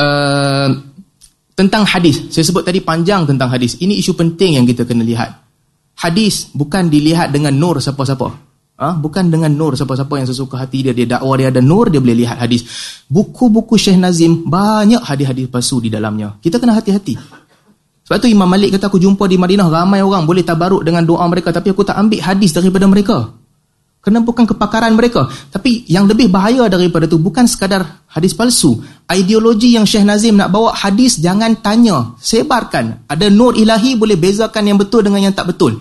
uh, 0.00 0.31
Tentang 1.62 1.86
hadis. 1.86 2.26
Saya 2.34 2.42
sebut 2.42 2.66
tadi 2.66 2.82
panjang 2.82 3.22
tentang 3.22 3.46
hadis. 3.46 3.78
Ini 3.78 3.94
isu 4.02 4.18
penting 4.18 4.58
yang 4.58 4.66
kita 4.66 4.82
kena 4.82 5.06
lihat. 5.06 5.30
Hadis 5.94 6.50
bukan 6.50 6.90
dilihat 6.90 7.30
dengan 7.30 7.54
nur 7.54 7.78
siapa-siapa. 7.78 8.26
Ha? 8.82 8.98
Bukan 8.98 9.30
dengan 9.30 9.54
nur 9.54 9.78
siapa-siapa 9.78 10.10
yang 10.18 10.26
sesuka 10.26 10.58
hati 10.58 10.82
dia. 10.82 10.90
Dia 10.90 11.06
dakwah 11.06 11.38
dia 11.38 11.54
ada 11.54 11.62
nur, 11.62 11.86
dia 11.86 12.02
boleh 12.02 12.26
lihat 12.26 12.42
hadis. 12.42 12.66
Buku-buku 13.06 13.78
Syekh 13.78 13.94
Nazim, 13.94 14.42
banyak 14.42 15.06
hadis-hadis 15.06 15.46
palsu 15.46 15.78
di 15.78 15.86
dalamnya. 15.86 16.34
Kita 16.42 16.58
kena 16.58 16.74
hati-hati. 16.74 17.14
Sebab 18.02 18.18
tu 18.18 18.26
Imam 18.26 18.50
Malik 18.50 18.74
kata 18.74 18.90
aku 18.90 18.98
jumpa 18.98 19.30
di 19.30 19.38
Madinah, 19.38 19.70
ramai 19.70 20.02
orang 20.02 20.26
boleh 20.26 20.42
tabaruk 20.42 20.82
dengan 20.82 21.06
doa 21.06 21.22
mereka. 21.30 21.54
Tapi 21.54 21.70
aku 21.70 21.86
tak 21.86 21.94
ambil 21.94 22.26
hadis 22.26 22.50
daripada 22.50 22.90
mereka. 22.90 23.30
Kerana 24.02 24.18
bukan 24.18 24.42
kepakaran 24.50 24.98
mereka. 24.98 25.30
Tapi 25.30 25.86
yang 25.86 26.10
lebih 26.10 26.26
bahaya 26.26 26.66
daripada 26.66 27.06
tu 27.06 27.22
bukan 27.22 27.46
sekadar 27.46 28.02
hadis 28.10 28.34
palsu. 28.34 28.82
Ideologi 29.06 29.78
yang 29.78 29.86
Syekh 29.86 30.02
Nazim 30.02 30.34
nak 30.42 30.50
bawa 30.50 30.74
hadis, 30.74 31.22
jangan 31.22 31.54
tanya. 31.62 32.18
Sebarkan. 32.18 33.06
Ada 33.06 33.30
nur 33.30 33.54
ilahi 33.54 33.94
boleh 33.94 34.18
bezakan 34.18 34.74
yang 34.74 34.78
betul 34.82 35.06
dengan 35.06 35.30
yang 35.30 35.34
tak 35.34 35.54
betul. 35.54 35.78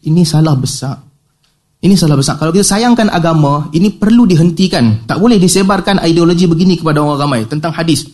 Ini 0.00 0.24
salah 0.24 0.56
besar. 0.56 0.96
Ini 1.84 1.92
salah 1.92 2.16
besar. 2.16 2.40
Kalau 2.40 2.56
kita 2.56 2.64
sayangkan 2.64 3.12
agama, 3.12 3.68
ini 3.76 3.92
perlu 3.92 4.24
dihentikan. 4.24 5.04
Tak 5.04 5.20
boleh 5.20 5.36
disebarkan 5.36 6.00
ideologi 6.08 6.48
begini 6.48 6.80
kepada 6.80 7.04
orang 7.04 7.20
ramai 7.20 7.40
tentang 7.44 7.76
hadis. 7.76 8.08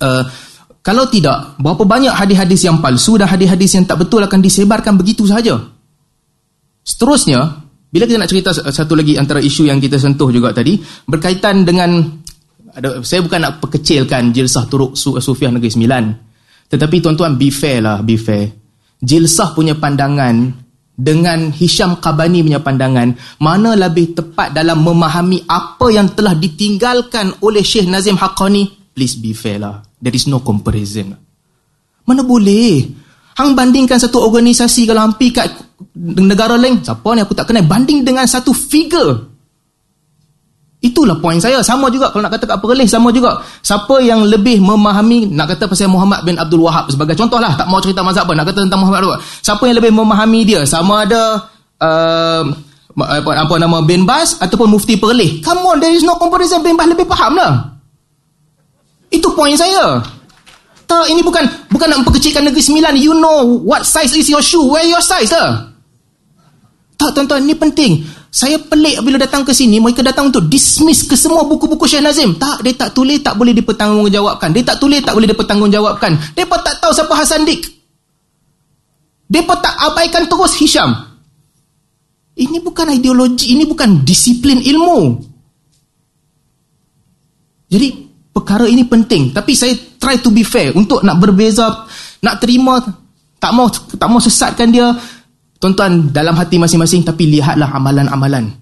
Uh, 0.00 0.24
kalau 0.80 1.04
tidak, 1.12 1.60
berapa 1.60 1.84
banyak 1.84 2.14
hadis-hadis 2.14 2.64
yang 2.64 2.80
palsu 2.80 3.20
dan 3.20 3.28
hadis-hadis 3.28 3.76
yang 3.76 3.84
tak 3.84 4.00
betul 4.00 4.24
akan 4.24 4.40
disebarkan 4.40 4.96
begitu 4.96 5.28
saja. 5.28 5.60
Seterusnya, 6.86 7.65
bila 7.96 8.04
kita 8.04 8.20
nak 8.20 8.28
cerita 8.28 8.50
satu 8.52 8.92
lagi 8.92 9.16
antara 9.16 9.40
isu 9.40 9.72
yang 9.72 9.80
kita 9.80 9.96
sentuh 9.96 10.28
juga 10.28 10.52
tadi, 10.52 10.76
berkaitan 11.08 11.64
dengan, 11.64 12.04
ada, 12.76 13.00
saya 13.00 13.24
bukan 13.24 13.40
nak 13.40 13.64
perkecilkan 13.64 14.36
jilsah 14.36 14.68
turuk 14.68 14.92
Sufiah 15.00 15.48
Negeri 15.48 15.72
Sembilan. 15.72 16.04
Tetapi 16.68 16.96
tuan-tuan, 17.00 17.40
be 17.40 17.48
fair 17.48 17.80
lah, 17.80 18.04
be 18.04 18.20
fair. 18.20 18.52
Jilsah 19.00 19.56
punya 19.56 19.80
pandangan 19.80 20.52
dengan 20.92 21.52
Hisham 21.56 22.00
Qabani 22.00 22.40
punya 22.44 22.60
pandangan 22.60 23.16
mana 23.40 23.76
lebih 23.76 24.16
tepat 24.16 24.52
dalam 24.56 24.80
memahami 24.80 25.44
apa 25.44 25.92
yang 25.92 26.12
telah 26.16 26.32
ditinggalkan 26.32 27.44
oleh 27.44 27.60
Syekh 27.60 27.84
Nazim 27.84 28.16
Haqqani 28.16 28.96
please 28.96 29.20
be 29.20 29.36
fair 29.36 29.60
lah 29.60 29.84
there 30.00 30.16
is 30.16 30.24
no 30.24 30.40
comparison 30.40 31.12
mana 32.08 32.24
boleh 32.24 33.04
hang 33.36 33.52
bandingkan 33.52 34.00
satu 34.00 34.24
organisasi 34.24 34.88
kalau 34.88 35.06
hampir 35.06 35.30
kat 35.32 35.52
negara 35.96 36.56
lain 36.56 36.80
siapa 36.80 37.08
ni 37.12 37.20
aku 37.20 37.36
tak 37.36 37.52
kenal 37.52 37.64
banding 37.68 38.02
dengan 38.02 38.24
satu 38.24 38.56
figure 38.56 39.36
Itulah 40.86 41.16
poin 41.18 41.40
saya. 41.40 41.64
Sama 41.64 41.88
juga 41.88 42.12
kalau 42.12 42.28
nak 42.28 42.36
kata 42.36 42.44
kat 42.46 42.58
Perlis, 42.60 42.92
sama 42.92 43.08
juga. 43.08 43.40
Siapa 43.64 43.98
yang 44.04 44.22
lebih 44.28 44.62
memahami, 44.62 45.26
nak 45.32 45.56
kata 45.56 45.66
pasal 45.66 45.88
Muhammad 45.90 46.22
bin 46.22 46.38
Abdul 46.38 46.62
Wahab 46.62 46.92
sebagai 46.92 47.18
contoh 47.18 47.40
lah. 47.40 47.56
Tak 47.58 47.66
mau 47.66 47.82
cerita 47.82 48.04
mazhab 48.04 48.28
apa, 48.28 48.38
nak 48.38 48.46
kata 48.52 48.60
tentang 48.68 48.84
Muhammad 48.84 49.02
Abdul 49.02 49.18
Siapa 49.40 49.62
yang 49.66 49.76
lebih 49.82 49.90
memahami 49.96 50.40
dia? 50.46 50.62
Sama 50.68 51.08
ada 51.08 51.48
uh, 51.82 52.42
apa, 53.02 53.30
apa 53.34 53.54
nama 53.58 53.82
bin 53.82 54.06
Bas 54.06 54.38
ataupun 54.38 54.70
Mufti 54.70 55.00
Perlis. 55.00 55.42
Come 55.42 55.64
on, 55.64 55.82
there 55.82 55.90
is 55.90 56.06
no 56.06 56.20
comparison. 56.20 56.62
Bin 56.62 56.76
Bas 56.78 56.86
lebih 56.86 57.08
faham 57.08 57.34
lah. 57.34 57.80
Itu 59.10 59.32
poin 59.32 59.56
saya. 59.58 60.04
Tak, 60.86 61.10
ini 61.10 61.20
bukan 61.20 61.42
bukan 61.66 61.86
nak 61.90 61.98
memperkecilkan 62.06 62.46
negeri 62.46 62.62
sembilan. 62.62 62.94
You 62.94 63.18
know 63.18 63.58
what 63.66 63.82
size 63.82 64.14
is 64.14 64.30
your 64.30 64.42
shoe. 64.42 64.70
Where 64.70 64.86
your 64.86 65.02
size 65.02 65.34
lah. 65.34 65.74
Tak, 66.96 67.12
tuan-tuan, 67.12 67.44
ini 67.44 67.58
penting. 67.58 68.06
Saya 68.32 68.56
pelik 68.56 69.00
bila 69.04 69.20
datang 69.20 69.44
ke 69.44 69.52
sini, 69.52 69.80
mereka 69.80 70.00
datang 70.00 70.28
untuk 70.32 70.46
dismiss 70.48 71.04
ke 71.04 71.16
semua 71.16 71.44
buku-buku 71.44 71.84
Syekh 71.84 72.04
Nazim. 72.04 72.36
Tak, 72.36 72.64
dia 72.64 72.72
tak 72.72 72.92
tulis, 72.96 73.20
tak 73.20 73.36
boleh 73.36 73.52
dipertanggungjawabkan. 73.52 74.52
Dia 74.54 74.62
tak 74.64 74.78
tulis, 74.80 75.00
tak 75.04 75.12
boleh 75.12 75.28
dipertanggungjawabkan. 75.28 76.36
Mereka 76.36 76.56
tak 76.62 76.74
tahu 76.80 76.92
siapa 76.94 77.12
Hasan 77.16 77.44
Dik. 77.44 77.62
Mereka 79.28 79.54
tak 79.58 79.74
abaikan 79.90 80.24
terus 80.28 80.52
Hisham. 80.56 80.92
Ini 82.36 82.60
bukan 82.60 82.92
ideologi, 82.92 83.56
ini 83.56 83.64
bukan 83.64 84.04
disiplin 84.04 84.60
ilmu. 84.60 85.16
Jadi, 87.72 88.05
perkara 88.36 88.68
ini 88.68 88.84
penting. 88.84 89.32
Tapi 89.32 89.56
saya 89.56 89.72
try 89.96 90.20
to 90.20 90.28
be 90.28 90.44
fair 90.44 90.76
untuk 90.76 91.00
nak 91.00 91.16
berbeza, 91.16 91.88
nak 92.20 92.36
terima, 92.36 92.76
tak 93.40 93.56
mau 93.56 93.72
tak 93.72 94.08
mau 94.12 94.20
sesatkan 94.20 94.68
dia, 94.68 94.92
Tuan-tuan 95.56 96.12
dalam 96.12 96.36
hati 96.36 96.60
masing-masing 96.60 97.00
tapi 97.00 97.32
lihatlah 97.32 97.72
amalan-amalan. 97.72 98.52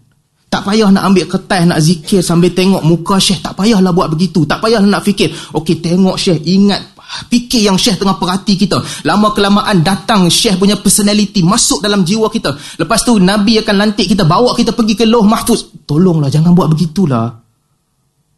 Tak 0.47 0.63
payah 0.63 0.87
nak 0.95 1.11
ambil 1.11 1.27
kertas 1.27 1.67
nak 1.67 1.83
zikir 1.83 2.23
sambil 2.23 2.55
tengok 2.55 2.87
muka 2.87 3.19
Syekh. 3.19 3.43
Tak 3.43 3.59
payahlah 3.59 3.91
buat 3.91 4.07
begitu. 4.15 4.47
Tak 4.47 4.63
payahlah 4.63 4.87
nak 4.87 5.03
fikir. 5.03 5.35
Okey 5.51 5.83
tengok 5.83 6.15
Syekh. 6.15 6.47
Ingat 6.47 6.95
fikir 7.27 7.67
yang 7.67 7.75
Syekh 7.75 7.99
tengah 7.99 8.15
perhati 8.15 8.55
kita. 8.55 8.79
Lama 9.03 9.35
kelamaan 9.35 9.83
datang 9.83 10.31
Syekh 10.31 10.55
punya 10.55 10.79
personality 10.79 11.43
masuk 11.43 11.83
dalam 11.83 12.07
jiwa 12.07 12.31
kita. 12.31 12.55
Lepas 12.79 13.03
tu 13.03 13.19
Nabi 13.19 13.59
akan 13.59 13.75
lantik 13.75 14.07
kita 14.07 14.23
bawa 14.23 14.55
kita 14.55 14.71
pergi 14.71 14.95
ke 14.95 15.03
loh 15.03 15.27
mahfuz. 15.27 15.75
Tolonglah 15.83 16.31
jangan 16.31 16.55
buat 16.55 16.71
begitulah. 16.71 17.35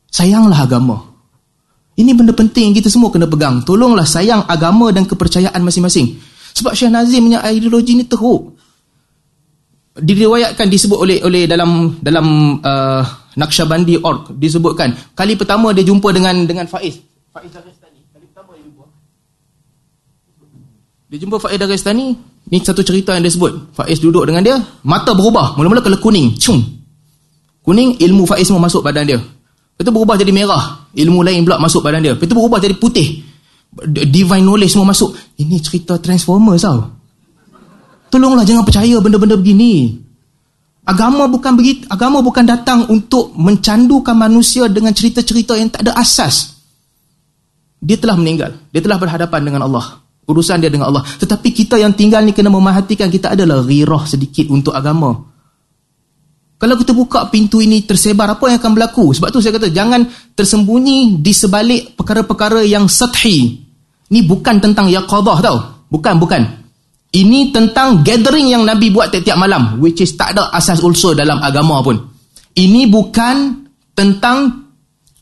Sayanglah 0.08 0.64
agama. 0.64 0.96
Ini 1.96 2.12
benda 2.12 2.36
penting 2.36 2.76
kita 2.76 2.92
semua 2.92 3.08
kena 3.08 3.24
pegang. 3.24 3.64
Tolonglah 3.64 4.04
sayang 4.04 4.44
agama 4.44 4.92
dan 4.92 5.08
kepercayaan 5.08 5.56
masing-masing. 5.64 6.20
Sebab 6.52 6.76
Syekh 6.76 6.92
Nazim 6.92 7.24
punya 7.24 7.40
ideologi 7.48 7.96
ni 7.96 8.04
teruk. 8.04 8.52
Diriwayatkan 9.96 10.68
disebut 10.68 10.98
oleh 11.00 11.24
oleh 11.24 11.48
dalam 11.48 11.96
dalam 12.04 12.60
uh, 12.60 13.02
Naqsyabandi 13.36 14.00
org 14.04 14.32
disebutkan 14.36 14.92
kali 15.16 15.40
pertama 15.40 15.72
dia 15.72 15.84
jumpa 15.84 16.12
dengan 16.12 16.44
dengan 16.44 16.68
Faiz. 16.68 17.00
Faiz 17.32 17.48
Daristani. 17.48 18.00
Kali 18.12 18.24
pertama 18.28 18.56
dia 18.56 18.64
jumpa. 18.68 18.84
Dia 21.08 21.18
jumpa 21.20 21.36
Faiz 21.40 21.56
Daristani, 21.56 22.06
ni 22.52 22.56
satu 22.60 22.84
cerita 22.84 23.16
yang 23.16 23.24
dia 23.24 23.32
sebut. 23.32 23.72
Faiz 23.72 24.00
duduk 24.00 24.28
dengan 24.28 24.44
dia, 24.44 24.56
mata 24.84 25.16
berubah. 25.16 25.56
Mula-mula 25.56 25.80
kena 25.80 25.96
kuning. 25.96 26.36
Cung. 26.36 26.60
Kuning, 27.64 28.00
ilmu 28.00 28.28
Faiz 28.28 28.48
semua 28.48 28.64
masuk 28.64 28.84
badan 28.84 29.04
dia. 29.04 29.20
Lepas 29.76 29.84
tu 29.84 29.92
berubah 29.92 30.16
jadi 30.16 30.32
merah. 30.32 30.88
Ilmu 30.96 31.20
lain 31.20 31.44
pula 31.44 31.60
masuk 31.60 31.84
badan 31.84 32.00
dia. 32.00 32.12
Lepas 32.16 32.24
tu 32.24 32.32
berubah 32.32 32.56
jadi 32.56 32.80
putih 32.80 33.36
divine 33.84 34.44
knowledge 34.44 34.72
semua 34.72 34.88
masuk. 34.88 35.12
Ini 35.36 35.60
cerita 35.60 36.00
Transformers 36.00 36.64
tau. 36.64 36.80
Tolonglah 38.08 38.48
jangan 38.48 38.64
percaya 38.64 38.96
benda-benda 39.02 39.36
begini. 39.36 40.00
Agama 40.86 41.28
bukan 41.28 41.52
begitu. 41.58 41.84
Agama 41.92 42.22
bukan 42.22 42.46
datang 42.46 42.88
untuk 42.88 43.34
mencandukan 43.36 44.16
manusia 44.16 44.70
dengan 44.70 44.96
cerita-cerita 44.96 45.58
yang 45.58 45.68
tak 45.68 45.84
ada 45.84 45.98
asas. 45.98 46.56
Dia 47.82 48.00
telah 48.00 48.16
meninggal. 48.16 48.56
Dia 48.72 48.80
telah 48.80 48.96
berhadapan 48.96 49.40
dengan 49.44 49.68
Allah. 49.68 50.00
Urusan 50.26 50.62
dia 50.62 50.72
dengan 50.72 50.88
Allah. 50.88 51.04
Tetapi 51.04 51.52
kita 51.52 51.76
yang 51.76 51.92
tinggal 51.92 52.24
ni 52.24 52.32
kena 52.32 52.48
memahatikan 52.48 53.12
kita 53.12 53.34
adalah 53.36 53.60
rirah 53.60 54.06
sedikit 54.08 54.48
untuk 54.48 54.72
agama. 54.72 55.35
Kalau 56.56 56.74
kita 56.80 56.96
buka 56.96 57.28
pintu 57.28 57.60
ini 57.60 57.84
tersebar, 57.84 58.32
apa 58.32 58.48
yang 58.48 58.56
akan 58.56 58.72
berlaku? 58.72 59.12
Sebab 59.12 59.28
tu 59.28 59.44
saya 59.44 59.60
kata, 59.60 59.68
jangan 59.68 60.08
tersembunyi 60.32 61.20
di 61.20 61.32
sebalik 61.36 62.00
perkara-perkara 62.00 62.64
yang 62.64 62.88
sathi. 62.88 63.60
Ini 64.08 64.24
bukan 64.24 64.56
tentang 64.64 64.88
yaqadah 64.88 65.38
tau. 65.44 65.56
Bukan, 65.92 66.16
bukan. 66.16 66.42
Ini 67.12 67.52
tentang 67.52 68.00
gathering 68.00 68.48
yang 68.48 68.64
Nabi 68.64 68.88
buat 68.88 69.12
tiap-tiap 69.12 69.36
malam. 69.36 69.80
Which 69.84 70.00
is 70.00 70.16
tak 70.16 70.32
ada 70.32 70.48
asas 70.52 70.80
ulso 70.80 71.12
dalam 71.12 71.44
agama 71.44 71.84
pun. 71.84 72.00
Ini 72.56 72.88
bukan 72.88 73.68
tentang 73.92 74.66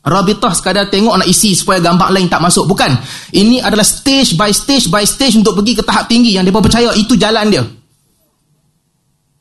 Rabitah 0.05 0.53
sekadar 0.53 0.85
tengok 0.93 1.17
nak 1.17 1.25
isi 1.25 1.57
supaya 1.57 1.81
gambar 1.81 2.13
lain 2.13 2.29
tak 2.29 2.37
masuk. 2.37 2.69
Bukan. 2.69 2.93
Ini 3.33 3.65
adalah 3.65 3.81
stage 3.81 4.37
by 4.37 4.53
stage 4.53 4.85
by 4.85 5.01
stage 5.01 5.33
untuk 5.33 5.57
pergi 5.57 5.73
ke 5.73 5.81
tahap 5.81 6.05
tinggi 6.05 6.37
yang 6.37 6.45
mereka 6.45 6.61
percaya 6.61 6.93
itu 6.93 7.17
jalan 7.17 7.49
dia. 7.49 7.65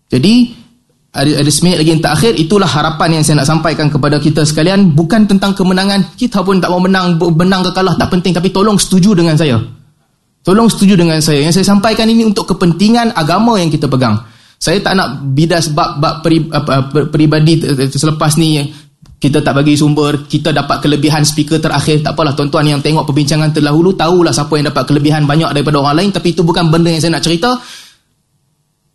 Jadi, 0.08 0.63
ada, 1.14 1.46
seminit 1.46 1.78
lagi 1.78 1.94
yang 1.94 2.02
terakhir 2.02 2.34
itulah 2.34 2.66
harapan 2.66 3.18
yang 3.18 3.22
saya 3.22 3.38
nak 3.38 3.46
sampaikan 3.46 3.86
kepada 3.86 4.18
kita 4.18 4.42
sekalian. 4.42 4.98
Bukan 4.98 5.30
tentang 5.30 5.54
kemenangan. 5.54 6.18
Kita 6.18 6.42
pun 6.42 6.58
tak 6.58 6.74
mau 6.74 6.82
menang 6.82 7.14
menang 7.38 7.62
ke 7.62 7.70
kalah 7.70 7.94
tak 7.94 8.10
penting. 8.10 8.34
Tapi 8.34 8.50
tolong 8.50 8.74
setuju 8.74 9.14
dengan 9.14 9.38
saya. 9.38 9.62
Tolong 10.42 10.66
setuju 10.66 10.98
dengan 10.98 11.22
saya. 11.22 11.46
Yang 11.46 11.62
saya 11.62 11.70
sampaikan 11.70 12.10
ini 12.10 12.26
untuk 12.26 12.50
kepentingan 12.50 13.14
agama 13.14 13.54
yang 13.62 13.70
kita 13.70 13.86
pegang. 13.86 14.18
Saya 14.58 14.82
tak 14.82 14.98
nak 14.98 15.22
bidas 15.38 15.70
bab-bab 15.70 16.18
peri, 16.26 16.50
peribadi 17.06 17.62
selepas 17.94 18.34
ni 18.34 18.66
kita 19.14 19.38
tak 19.38 19.54
bagi 19.54 19.78
sumber 19.78 20.26
kita 20.26 20.50
dapat 20.50 20.82
kelebihan 20.82 21.22
speaker 21.22 21.62
terakhir. 21.62 22.02
Tak 22.02 22.18
apalah 22.18 22.34
tuan-tuan 22.34 22.66
yang 22.66 22.82
tengok 22.82 23.06
perbincangan 23.06 23.54
terlahulu 23.54 23.94
tahulah 23.94 24.34
siapa 24.34 24.50
yang 24.58 24.66
dapat 24.66 24.82
kelebihan 24.90 25.30
banyak 25.30 25.54
daripada 25.54 25.78
orang 25.78 26.02
lain. 26.02 26.10
Tapi 26.10 26.34
itu 26.34 26.42
bukan 26.42 26.74
benda 26.74 26.90
yang 26.90 26.98
saya 26.98 27.14
nak 27.14 27.22
cerita. 27.22 27.54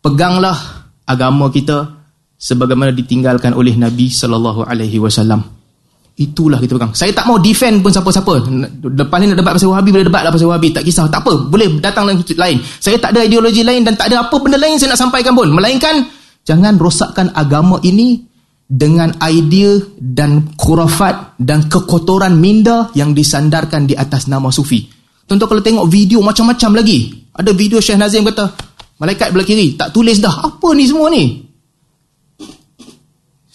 Peganglah 0.04 0.58
agama 1.08 1.48
kita 1.48 1.99
sebagaimana 2.40 2.96
ditinggalkan 2.96 3.52
oleh 3.52 3.76
Nabi 3.76 4.08
sallallahu 4.08 4.64
alaihi 4.64 4.96
wasallam. 4.98 5.44
Itulah 6.20 6.60
kita 6.60 6.76
pegang. 6.76 6.92
Saya 6.92 7.16
tak 7.16 7.32
mau 7.32 7.40
defend 7.40 7.80
pun 7.80 7.92
siapa-siapa. 7.96 8.44
Lepas 8.92 9.18
ni 9.24 9.32
nak 9.32 9.40
debat 9.40 9.56
pasal 9.56 9.72
Wahabi 9.72 9.96
boleh 9.96 10.08
debat 10.08 10.24
lah 10.28 10.32
pasal 10.36 10.52
Wahabi, 10.52 10.76
tak 10.76 10.84
kisah. 10.84 11.08
Tak 11.08 11.24
apa, 11.24 11.48
boleh 11.48 11.80
datang 11.80 12.12
dalam 12.12 12.20
lain. 12.20 12.60
Saya 12.60 13.00
tak 13.00 13.16
ada 13.16 13.24
ideologi 13.24 13.64
lain 13.64 13.88
dan 13.88 13.96
tak 13.96 14.12
ada 14.12 14.28
apa 14.28 14.36
benda 14.36 14.60
lain 14.60 14.76
saya 14.76 14.96
nak 14.96 15.00
sampaikan 15.00 15.32
pun. 15.32 15.48
Melainkan 15.48 16.12
jangan 16.44 16.76
rosakkan 16.76 17.32
agama 17.32 17.80
ini 17.88 18.20
dengan 18.68 19.16
idea 19.24 19.80
dan 19.96 20.54
khurafat 20.60 21.40
dan 21.40 21.72
kekotoran 21.72 22.36
minda 22.36 22.92
yang 23.00 23.16
disandarkan 23.16 23.88
di 23.88 23.96
atas 23.96 24.28
nama 24.28 24.52
sufi. 24.52 24.92
Tuan-tuan 25.24 25.56
kalau 25.56 25.64
tengok 25.64 25.88
video 25.88 26.20
macam-macam 26.20 26.84
lagi. 26.84 27.32
Ada 27.32 27.56
video 27.56 27.80
Syekh 27.80 27.96
Nazim 27.96 28.28
kata, 28.28 28.52
malaikat 29.00 29.32
belah 29.32 29.48
kiri, 29.48 29.80
tak 29.80 29.96
tulis 29.96 30.20
dah. 30.20 30.52
Apa 30.52 30.76
ni 30.76 30.84
semua 30.84 31.08
ni? 31.08 31.49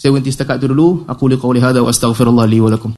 Saya 0.04 0.12
berhenti 0.12 0.37
setakat 0.37 0.61
tu 0.61 0.68
dulu. 0.68 1.08
Aku 1.08 1.32
qawli 1.32 1.64
hadha 1.64 1.80
wa 1.80 1.88
astaghfirullah 1.88 2.44
li 2.44 2.61
wa 2.61 2.68
lakum. 2.68 2.92